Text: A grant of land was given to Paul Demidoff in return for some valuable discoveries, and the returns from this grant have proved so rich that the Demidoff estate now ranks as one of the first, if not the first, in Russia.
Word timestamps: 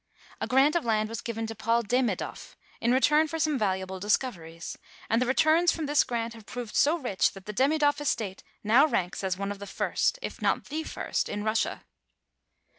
A 0.39 0.47
grant 0.47 0.75
of 0.75 0.83
land 0.83 1.09
was 1.09 1.21
given 1.21 1.45
to 1.45 1.53
Paul 1.53 1.83
Demidoff 1.83 2.55
in 2.79 2.91
return 2.91 3.27
for 3.27 3.37
some 3.37 3.59
valuable 3.59 3.99
discoveries, 3.99 4.75
and 5.11 5.21
the 5.21 5.27
returns 5.27 5.71
from 5.71 5.85
this 5.85 6.03
grant 6.03 6.33
have 6.33 6.47
proved 6.47 6.75
so 6.75 6.97
rich 6.97 7.33
that 7.33 7.45
the 7.45 7.53
Demidoff 7.53 8.01
estate 8.01 8.41
now 8.63 8.87
ranks 8.87 9.23
as 9.23 9.37
one 9.37 9.51
of 9.51 9.59
the 9.59 9.67
first, 9.67 10.17
if 10.23 10.41
not 10.41 10.65
the 10.69 10.81
first, 10.81 11.29
in 11.29 11.43
Russia. 11.43 11.83